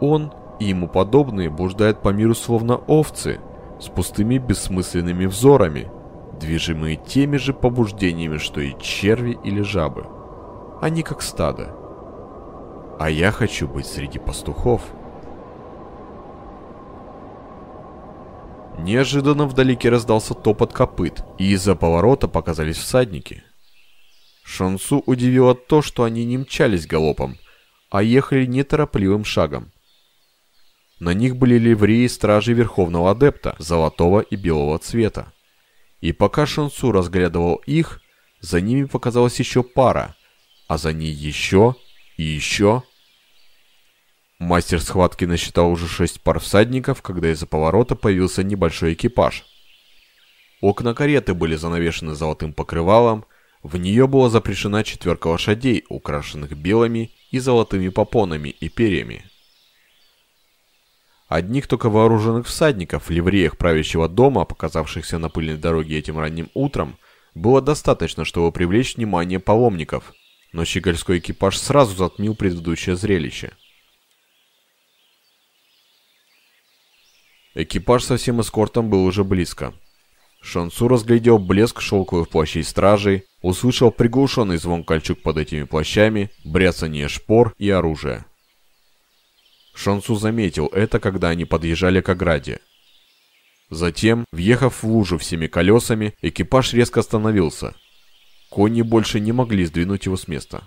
Он 0.00 0.32
и 0.60 0.66
ему 0.66 0.86
подобные 0.86 1.50
блуждают 1.50 2.02
по 2.02 2.10
миру 2.10 2.34
словно 2.34 2.76
овцы, 2.76 3.40
с 3.80 3.88
пустыми 3.88 4.38
бессмысленными 4.38 5.26
взорами, 5.26 5.90
движимые 6.38 6.96
теми 6.96 7.38
же 7.38 7.52
побуждениями, 7.52 8.36
что 8.36 8.60
и 8.60 8.78
черви 8.80 9.38
или 9.42 9.62
жабы. 9.62 10.06
Они 10.80 11.02
как 11.02 11.22
стадо. 11.22 11.74
А 12.98 13.10
я 13.10 13.32
хочу 13.32 13.66
быть 13.66 13.86
среди 13.86 14.18
пастухов– 14.18 14.82
Неожиданно 18.82 19.46
вдалеке 19.46 19.90
раздался 19.90 20.32
топот 20.34 20.72
копыт, 20.72 21.22
и 21.38 21.52
из-за 21.52 21.74
поворота 21.74 22.28
показались 22.28 22.78
всадники. 22.78 23.42
Шансу 24.42 25.02
удивило 25.04 25.54
то, 25.54 25.82
что 25.82 26.04
они 26.04 26.24
не 26.24 26.38
мчались 26.38 26.86
галопом, 26.86 27.36
а 27.90 28.02
ехали 28.02 28.46
неторопливым 28.46 29.24
шагом. 29.24 29.70
На 31.00 31.14
них 31.14 31.36
были 31.36 31.58
ливреи 31.58 32.06
стражи 32.08 32.52
Верховного 32.52 33.12
Адепта, 33.12 33.56
золотого 33.58 34.20
и 34.20 34.36
белого 34.36 34.78
цвета. 34.78 35.32
И 36.02 36.12
пока 36.12 36.44
Шансу 36.44 36.92
разглядывал 36.92 37.56
их, 37.66 38.02
за 38.40 38.60
ними 38.60 38.84
показалась 38.84 39.38
еще 39.38 39.62
пара, 39.62 40.14
а 40.68 40.76
за 40.76 40.92
ней 40.92 41.10
еще 41.10 41.74
и 42.18 42.22
еще. 42.22 42.82
Мастер 44.38 44.80
схватки 44.80 45.24
насчитал 45.24 45.70
уже 45.70 45.88
шесть 45.88 46.20
пар 46.20 46.38
всадников, 46.38 47.00
когда 47.00 47.32
из-за 47.32 47.46
поворота 47.46 47.96
появился 47.96 48.42
небольшой 48.42 48.92
экипаж. 48.92 49.46
Окна 50.60 50.94
кареты 50.94 51.32
были 51.32 51.56
занавешены 51.56 52.14
золотым 52.14 52.52
покрывалом, 52.52 53.24
в 53.62 53.76
нее 53.76 54.06
была 54.06 54.28
запрещена 54.28 54.84
четверка 54.84 55.28
лошадей, 55.28 55.84
украшенных 55.88 56.56
белыми 56.56 57.10
и 57.30 57.38
золотыми 57.38 57.88
попонами 57.88 58.50
и 58.50 58.68
перьями. 58.68 59.29
Одних 61.30 61.68
только 61.68 61.88
вооруженных 61.88 62.48
всадников 62.48 63.04
в 63.06 63.10
ливреях 63.10 63.56
правящего 63.56 64.08
дома, 64.08 64.44
показавшихся 64.44 65.16
на 65.18 65.28
пыльной 65.28 65.56
дороге 65.56 65.96
этим 65.96 66.18
ранним 66.18 66.50
утром, 66.54 66.98
было 67.36 67.62
достаточно, 67.62 68.24
чтобы 68.24 68.50
привлечь 68.50 68.96
внимание 68.96 69.38
паломников, 69.38 70.12
но 70.52 70.64
щегольской 70.64 71.18
экипаж 71.18 71.56
сразу 71.56 71.94
затмил 71.96 72.34
предыдущее 72.34 72.96
зрелище. 72.96 73.52
Экипаж 77.54 78.02
со 78.02 78.16
всем 78.16 78.40
эскортом 78.40 78.90
был 78.90 79.04
уже 79.04 79.22
близко. 79.22 79.72
Шансу 80.42 80.88
разглядел 80.88 81.38
блеск 81.38 81.80
шелковых 81.80 82.28
плащей 82.28 82.64
стражей, 82.64 83.22
услышал 83.40 83.92
приглушенный 83.92 84.56
звон 84.56 84.82
кольчуг 84.82 85.22
под 85.22 85.36
этими 85.36 85.62
плащами, 85.62 86.32
бряцание 86.44 87.06
шпор 87.06 87.54
и 87.56 87.70
оружия. 87.70 88.26
Шансу 89.74 90.14
заметил 90.16 90.66
это, 90.66 91.00
когда 91.00 91.28
они 91.28 91.44
подъезжали 91.44 92.00
к 92.00 92.08
ограде. 92.08 92.60
Затем, 93.70 94.24
въехав 94.32 94.82
в 94.82 94.86
лужу 94.86 95.16
всеми 95.18 95.46
колесами, 95.46 96.14
экипаж 96.22 96.72
резко 96.72 97.00
остановился. 97.00 97.74
Кони 98.50 98.82
больше 98.82 99.20
не 99.20 99.32
могли 99.32 99.64
сдвинуть 99.64 100.06
его 100.06 100.16
с 100.16 100.26
места. 100.26 100.64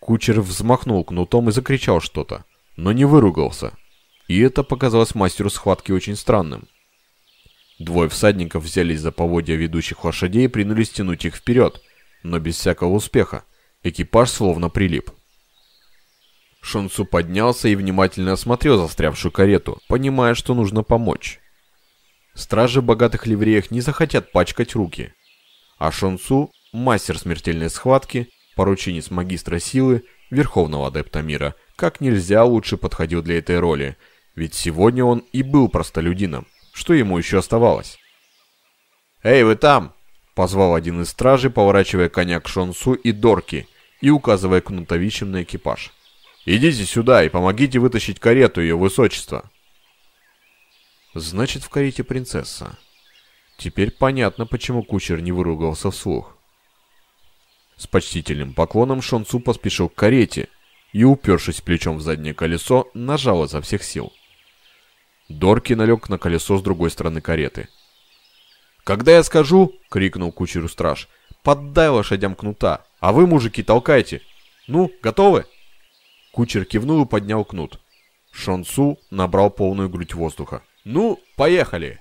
Кучер 0.00 0.40
взмахнул 0.40 1.04
кнутом 1.04 1.48
и 1.48 1.52
закричал 1.52 2.00
что-то, 2.00 2.44
но 2.76 2.90
не 2.90 3.04
выругался. 3.04 3.72
И 4.26 4.40
это 4.40 4.64
показалось 4.64 5.14
мастеру 5.14 5.50
схватки 5.50 5.92
очень 5.92 6.16
странным. 6.16 6.66
Двое 7.78 8.08
всадников 8.08 8.64
взялись 8.64 9.00
за 9.00 9.12
поводья 9.12 9.54
ведущих 9.54 10.04
лошадей 10.04 10.44
и 10.44 10.48
принялись 10.48 10.90
тянуть 10.90 11.24
их 11.24 11.36
вперед, 11.36 11.80
но 12.22 12.38
без 12.38 12.56
всякого 12.56 12.94
успеха. 12.94 13.44
Экипаж 13.82 14.28
словно 14.28 14.68
прилип. 14.68 15.10
Шонсу 16.60 17.04
поднялся 17.04 17.68
и 17.68 17.74
внимательно 17.74 18.32
осмотрел 18.32 18.78
застрявшую 18.78 19.32
карету, 19.32 19.80
понимая, 19.88 20.34
что 20.34 20.54
нужно 20.54 20.82
помочь. 20.82 21.40
Стражи 22.34 22.82
богатых 22.82 23.26
ливреях 23.26 23.70
не 23.70 23.80
захотят 23.80 24.32
пачкать 24.32 24.74
руки. 24.74 25.12
А 25.78 25.90
Шонсу, 25.90 26.50
мастер 26.72 27.18
смертельной 27.18 27.70
схватки, 27.70 28.28
порученец 28.56 29.10
магистра 29.10 29.58
силы, 29.58 30.04
верховного 30.30 30.88
адепта 30.88 31.22
мира, 31.22 31.54
как 31.76 32.00
нельзя 32.00 32.44
лучше 32.44 32.76
подходил 32.76 33.22
для 33.22 33.38
этой 33.38 33.58
роли– 33.58 33.96
ведь 34.34 34.54
сегодня 34.54 35.04
он 35.04 35.24
и 35.32 35.42
был 35.42 35.68
простолюдином. 35.68 36.46
Что 36.72 36.94
ему 36.94 37.18
еще 37.18 37.38
оставалось? 37.38 37.98
«Эй, 39.22 39.42
вы 39.42 39.56
там!»— 39.56 39.92
позвал 40.34 40.74
один 40.74 41.02
из 41.02 41.10
стражей, 41.10 41.50
поворачивая 41.50 42.08
коня 42.08 42.40
к 42.40 42.48
Шонсу 42.48 42.94
и 42.94 43.12
Дорки 43.12 43.68
и 44.00 44.08
указывая 44.08 44.60
кнутовищем 44.60 45.30
на 45.30 45.42
экипаж. 45.42 45.92
«Идите 46.46 46.84
сюда 46.84 47.24
и 47.24 47.28
помогите 47.28 47.78
вытащить 47.78 48.18
карету 48.18 48.60
ее 48.60 48.76
высочества!» 48.76 49.50
«Значит, 51.14 51.62
в 51.62 51.68
карете 51.68 52.04
принцесса». 52.04 52.78
Теперь 53.58 53.90
понятно, 53.90 54.46
почему 54.46 54.82
кучер 54.82 55.20
не 55.20 55.32
выругался 55.32 55.90
вслух. 55.90 56.34
С 57.76 57.86
почтительным 57.86 58.54
поклоном 58.54 59.02
Шонсу 59.02 59.38
поспешил 59.38 59.90
к 59.90 59.94
карете 59.94 60.48
и, 60.94 61.04
упершись 61.04 61.60
плечом 61.60 61.98
в 61.98 62.00
заднее 62.00 62.32
колесо, 62.32 62.88
нажал 62.94 63.44
изо 63.44 63.60
всех 63.60 63.82
сил. 63.82 64.12
Дорки 65.28 65.74
налег 65.74 66.08
на 66.08 66.16
колесо 66.16 66.56
с 66.56 66.62
другой 66.62 66.90
стороны 66.90 67.20
кареты. 67.20 67.68
«Когда 68.82 69.12
я 69.12 69.22
скажу!»— 69.22 69.78
крикнул 69.90 70.32
кучеру 70.32 70.68
страж. 70.68 71.08
«Поддай 71.42 71.88
лошадям 71.88 72.34
кнута, 72.34 72.84
а 72.98 73.12
вы, 73.12 73.26
мужики, 73.26 73.62
толкайте! 73.62 74.22
Ну, 74.66 74.90
готовы?» 75.02 75.46
Кучер 76.32 76.64
кивнул 76.64 77.04
и 77.04 77.08
поднял 77.08 77.44
кнут. 77.44 77.80
Шонсу 78.30 78.98
набрал 79.10 79.50
полную 79.50 79.88
грудь 79.88 80.14
воздуха. 80.14 80.62
«Ну, 80.84 81.20
поехали!» 81.36 82.00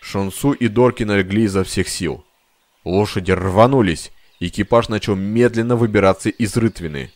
Шонсу 0.00 0.52
и 0.52 0.68
Дорки 0.68 1.02
налегли 1.02 1.44
изо 1.44 1.64
всех 1.64 1.88
сил. 1.88 2.24
Лошади 2.84 3.32
рванулись, 3.32 4.12
экипаж 4.38 4.88
начал 4.88 5.16
медленно 5.16 5.74
выбираться 5.74 6.28
из 6.28 6.56
рытвины. 6.56 7.10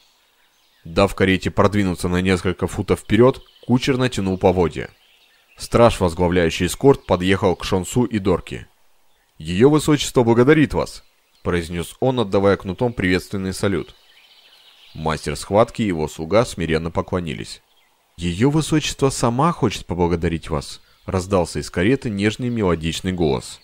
Дав 0.84 1.14
карете 1.14 1.50
продвинуться 1.50 2.08
на 2.08 2.20
несколько 2.20 2.66
футов 2.66 3.00
вперед, 3.00 3.40
кучер 3.66 3.96
натянул 3.96 4.38
поводья. 4.38 4.90
Страж, 5.56 6.00
возглавляющий 6.00 6.66
эскорт, 6.66 7.06
подъехал 7.06 7.54
к 7.54 7.64
Шонсу 7.64 8.04
и 8.04 8.18
Дорке. 8.18 8.66
«Ее 9.38 9.68
высочество 9.68 10.24
благодарит 10.24 10.74
вас»,— 10.74 11.04
произнес 11.42 11.94
он, 12.00 12.18
отдавая 12.18 12.56
кнутом 12.56 12.92
приветственный 12.92 13.52
салют. 13.52 13.94
Мастер 14.94 15.36
схватки 15.36 15.82
и 15.82 15.86
его 15.86 16.08
слуга 16.08 16.44
смиренно 16.44 16.90
поклонились. 16.90 17.62
«Ее 18.16 18.50
высочество 18.50 19.10
сама 19.10 19.52
хочет 19.52 19.86
поблагодарить 19.86 20.50
вас»,— 20.50 20.80
раздался 21.06 21.60
из 21.60 21.70
кареты 21.70 22.10
нежный 22.10 22.48
мелодичный 22.48 23.12
голос. 23.12 23.60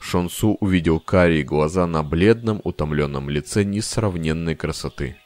Шонсу 0.00 0.58
увидел 0.60 1.00
карие 1.00 1.44
глаза 1.44 1.86
на 1.86 2.02
бледном, 2.02 2.60
утомленном 2.62 3.30
лице 3.30 3.64
несравненной 3.64 4.54
красоты. 4.54 5.16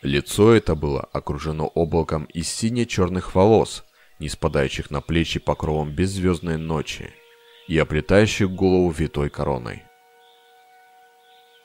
Лицо 0.00 0.52
это 0.52 0.74
было 0.74 1.02
окружено 1.12 1.66
облаком 1.66 2.24
из 2.24 2.48
сине-черных 2.48 3.34
волос, 3.34 3.84
не 4.20 4.28
спадающих 4.28 4.90
на 4.90 5.00
плечи 5.00 5.38
покровом 5.38 5.90
беззвездной 5.90 6.56
ночи 6.56 7.12
и 7.66 7.76
оплетающих 7.76 8.50
голову 8.50 8.90
витой 8.90 9.28
короной. 9.28 9.82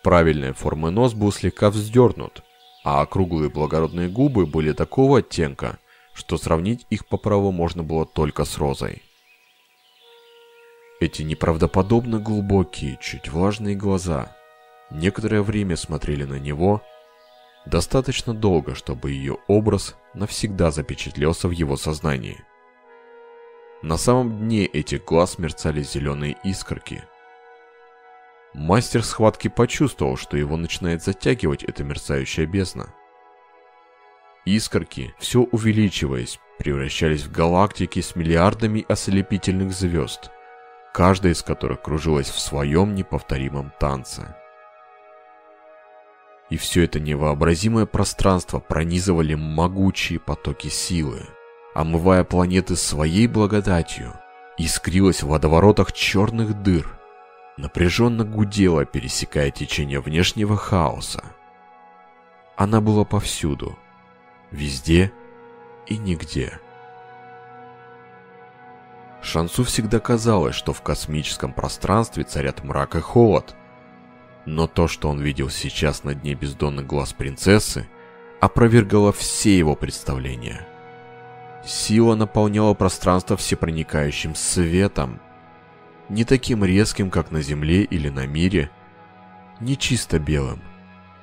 Правильной 0.04 0.54
формы 0.54 0.92
нос 0.92 1.14
был 1.14 1.32
слегка 1.32 1.70
вздернут, 1.70 2.44
а 2.84 3.02
округлые 3.02 3.50
благородные 3.50 4.10
губы 4.10 4.46
были 4.46 4.74
такого 4.74 5.20
оттенка, 5.20 5.80
что 6.14 6.38
сравнить 6.38 6.86
их 6.90 7.08
по 7.08 7.18
праву 7.18 7.52
можно 7.52 7.84
было 7.84 8.06
только 8.06 8.46
с 8.46 8.58
розой. 8.58 9.02
Эти 11.00 11.24
неправдоподобно 11.24 12.20
глубокие, 12.20 12.98
чуть 13.02 13.30
влажные 13.30 13.76
глаза 13.76 14.36
некоторое 14.92 15.42
время 15.42 15.76
смотрели 15.76 16.24
на 16.24 16.40
него, 16.40 16.82
Достаточно 17.66 18.34
долго, 18.34 18.76
чтобы 18.76 19.12
ее 19.12 19.38
образ 19.48 19.96
навсегда 20.14 20.70
запечатлелся 20.72 21.48
в 21.48 21.52
его 21.52 21.78
сознании. 21.78 22.44
На 23.82 23.98
самом 23.98 24.38
дне 24.38 24.66
этих 24.66 25.06
глаз 25.06 25.38
мерцали 25.40 25.82
зеленые 25.82 26.36
искорки. 26.44 27.04
Мастер 28.54 29.04
схватки 29.04 29.48
почувствовал, 29.48 30.16
что 30.16 30.38
его 30.38 30.58
начинает 30.58 31.04
затягивать 31.04 31.64
эта 31.64 31.84
мерцающая 31.84 32.46
бездна. 32.46 32.94
Искорки, 34.46 35.16
все 35.18 35.42
увеличиваясь, 35.42 36.40
превращались 36.60 37.24
в 37.24 37.32
галактики 37.32 38.02
с 38.02 38.16
миллиардами 38.16 38.86
ослепительных 38.88 39.72
звезд, 39.72 40.30
каждая 40.94 41.34
из 41.34 41.42
которых 41.42 41.82
кружилась 41.82 42.30
в 42.30 42.40
своем 42.40 42.94
неповторимом 42.94 43.72
танце. 43.80 44.36
И 46.50 46.58
все 46.58 46.84
это 46.84 47.00
невообразимое 47.00 47.88
пространство 47.88 48.60
пронизывали 48.60 49.34
могучие 49.34 50.20
потоки 50.20 50.68
силы, 50.68 51.22
омывая 51.74 52.24
планеты 52.24 52.76
своей 52.76 53.28
благодатью, 53.28 54.14
искрилось 54.58 55.24
в 55.24 55.30
водоворотах 55.30 55.94
черных 55.94 56.62
дыр, 56.62 57.00
напряженно 57.58 58.24
гудела, 58.24 58.86
пересекая 58.86 59.52
течение 59.52 60.00
внешнего 60.00 60.58
хаоса. 60.58 61.24
Она 62.56 62.82
была 62.82 63.06
повсюду, 63.06 63.78
везде 64.52 65.12
и 65.88 65.98
нигде. 65.98 66.60
Шансу 69.22 69.64
всегда 69.64 70.00
казалось, 70.00 70.56
что 70.56 70.74
в 70.74 70.82
космическом 70.82 71.54
пространстве 71.54 72.24
царят 72.24 72.64
мрак 72.64 72.96
и 72.96 73.00
холод– 73.00 73.56
но 74.46 74.68
то, 74.68 74.88
что 74.88 75.10
он 75.10 75.22
видел 75.22 75.50
сейчас 75.50 76.04
на 76.04 76.14
дне 76.14 76.34
бездонных 76.34 76.86
глаз 76.86 77.14
принцессы, 77.14 77.88
опровергало 78.42 79.14
все 79.14 79.58
его 79.58 79.76
представления. 79.76 80.68
Сила 81.66 82.16
наполняла 82.16 82.74
пространство 82.74 83.38
всепроникающим 83.38 84.36
светом, 84.36 85.22
не 86.10 86.26
таким 86.26 86.64
резким, 86.64 87.10
как 87.10 87.32
на 87.32 87.42
Земле 87.42 87.84
или 87.84 88.10
на 88.10 88.26
мире, 88.26 88.70
не 89.60 89.78
чисто 89.78 90.20
белым, 90.20 90.62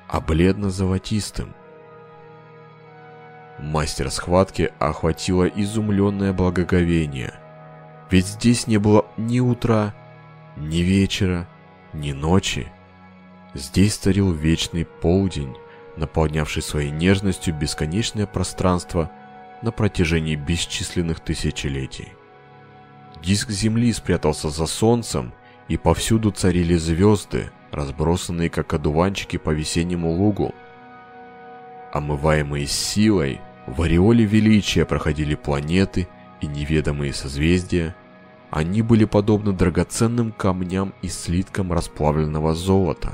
а 0.07 0.19
бледно-золотистым. 0.19 1.53
Мастер 3.59 4.09
схватки 4.09 4.71
охватило 4.79 5.45
изумленное 5.45 6.33
благоговение. 6.33 7.33
Ведь 8.09 8.25
здесь 8.25 8.65
не 8.67 8.77
было 8.77 9.05
ни 9.17 9.39
утра, 9.39 9.93
ни 10.57 10.77
вечера, 10.77 11.47
ни 11.93 12.11
ночи. 12.11 12.71
Здесь 13.53 13.95
царил 13.95 14.31
вечный 14.31 14.85
полдень, 14.85 15.55
наполнявший 15.95 16.63
своей 16.63 16.89
нежностью 16.89 17.53
бесконечное 17.53 18.25
пространство 18.25 19.11
на 19.61 19.71
протяжении 19.71 20.35
бесчисленных 20.35 21.19
тысячелетий. 21.19 22.13
Диск 23.23 23.49
Земли 23.51 23.93
спрятался 23.93 24.49
за 24.49 24.65
Солнцем, 24.65 25.33
и 25.67 25.77
повсюду 25.77 26.31
царили 26.31 26.75
звезды, 26.75 27.51
разбросанные 27.71 28.49
как 28.49 28.73
одуванчики 28.73 29.37
по 29.37 29.51
весеннему 29.51 30.11
лугу. 30.11 30.53
Омываемые 31.93 32.67
силой, 32.67 33.39
в 33.67 33.81
ореоле 33.81 34.25
величия 34.25 34.85
проходили 34.85 35.35
планеты 35.35 36.07
и 36.41 36.47
неведомые 36.47 37.13
созвездия. 37.13 37.95
Они 38.49 38.81
были 38.81 39.05
подобны 39.05 39.53
драгоценным 39.53 40.31
камням 40.31 40.93
и 41.01 41.07
слиткам 41.07 41.71
расплавленного 41.71 42.53
золота. 42.53 43.13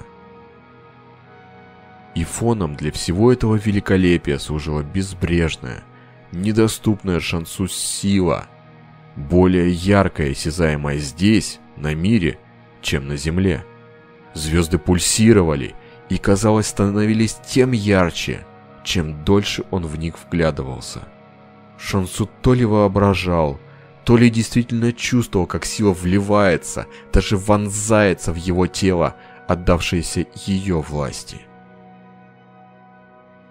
И 2.16 2.24
фоном 2.24 2.76
для 2.76 2.92
всего 2.92 3.32
этого 3.32 3.56
великолепия 3.56 4.40
служила 4.40 4.82
безбрежная, 4.82 5.84
недоступная 6.32 7.20
шансу 7.20 7.68
сила, 7.68 8.48
более 9.18 9.72
яркая 9.72 10.30
и 10.30 10.32
осязаемая 10.32 10.98
здесь, 11.00 11.60
на 11.76 11.94
мире, 11.94 12.40
чем 12.82 13.08
на 13.08 13.18
Земле. 13.18 13.66
Звезды 14.34 14.78
пульсировали 14.78 15.76
и, 16.10 16.18
казалось, 16.18 16.68
становились 16.68 17.38
тем 17.46 17.72
ярче, 17.72 18.46
чем 18.84 19.26
дольше 19.26 19.64
он 19.72 19.86
в 19.86 19.98
них 19.98 20.16
вглядывался. 20.18 21.02
Шансу 21.78 22.30
то 22.42 22.54
ли 22.54 22.66
воображал, 22.66 23.60
то 24.06 24.16
ли 24.16 24.30
действительно 24.30 24.94
чувствовал, 24.94 25.48
как 25.48 25.66
сила 25.66 25.92
вливается, 25.92 26.86
даже 27.12 27.38
вонзается 27.38 28.32
в 28.32 28.36
его 28.36 28.68
тело, 28.68 29.16
отдавшееся 29.48 30.26
ее 30.46 30.80
власти. 30.82 31.42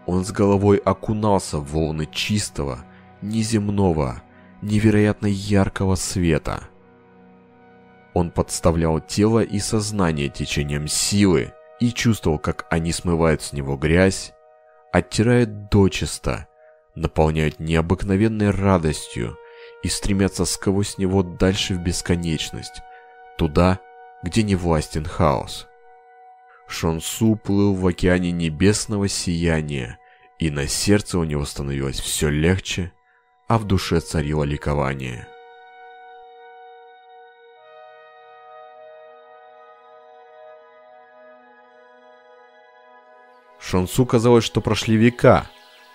Он 0.07 0.25
с 0.25 0.31
головой 0.31 0.79
окунался 0.79 1.59
в 1.59 1.73
волны 1.73 2.09
чистого, 2.11 2.85
неземного, 3.21 4.23
невероятно 4.67 5.27
яркого 5.27 5.95
света. 5.95 6.65
Он 8.15 8.31
подставлял 8.31 9.01
тело 9.01 9.41
и 9.41 9.59
сознание 9.59 10.29
течением 10.29 10.89
силы 10.89 11.53
и 11.81 11.91
чувствовал, 11.93 12.39
как 12.39 12.67
они 12.71 12.93
смывают 12.93 13.43
с 13.43 13.53
него 13.53 13.77
грязь, 13.77 14.33
оттирают 14.93 15.69
дочисто, 15.71 16.49
наполняют 16.95 17.61
необыкновенной 17.61 18.51
радостью 18.51 19.37
и 19.83 19.89
стремятся 19.89 20.45
сквозь 20.45 20.99
него 20.99 21.23
дальше 21.23 21.75
в 21.75 21.79
бесконечность, 21.79 22.81
туда, 23.37 23.81
где 24.23 24.43
не 24.43 24.57
властен 24.57 25.05
хаос. 25.05 25.67
Шонсу 26.67 27.37
плыл 27.37 27.75
в 27.75 27.87
океане 27.87 28.33
небесного 28.33 29.09
сияния, 29.09 29.99
и 30.39 30.51
на 30.51 30.67
сердце 30.67 31.19
у 31.19 31.25
него 31.25 31.45
становилось 31.45 32.01
все 32.01 32.29
легче, 32.29 32.93
а 33.49 33.59
в 33.59 33.65
душе 33.65 34.01
царило 34.01 34.45
ликование. 34.45 35.29
Шансу 43.61 44.07
казалось, 44.07 44.45
что 44.45 44.61
прошли 44.61 44.97
века, 44.97 45.47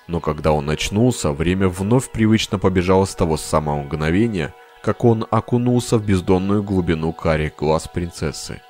но 0.08 0.20
когда 0.20 0.52
он 0.52 0.70
очнулся, 0.70 1.32
время 1.32 1.70
вновь 1.70 2.12
привычно 2.12 2.60
побежало 2.60 3.06
с 3.06 3.16
того 3.16 3.38
самого 3.38 3.84
мгновения, 3.84 4.54
как 4.84 5.06
он 5.06 5.26
окунулся 5.30 5.98
в 5.98 6.06
бездонную 6.06 6.64
глубину 6.64 7.14
карих 7.14 7.56
глаз 7.56 7.88
принцессы. 7.88 8.62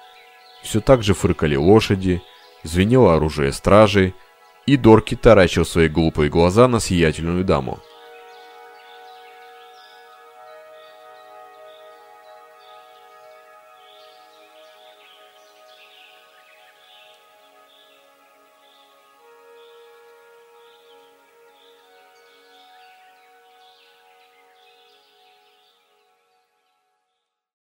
Все 0.62 0.82
так 0.82 1.02
же 1.02 1.16
фыркали 1.16 1.56
лошади, 1.56 2.22
звенело 2.64 3.16
оружие 3.16 3.54
стражей, 3.54 4.14
и 4.68 4.78
Дорки 4.78 5.16
таращил 5.16 5.66
свои 5.66 5.88
глупые 5.88 6.30
глаза 6.30 6.68
на 6.68 6.80
сиятельную 6.80 7.44
даму. 7.44 7.80